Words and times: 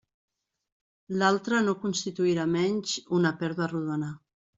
L'altra 1.19 1.59
no 1.67 1.75
constituirà 1.83 2.47
menys 2.55 2.95
una 3.19 3.33
pèrdua 3.43 3.69
rodona. 3.75 4.11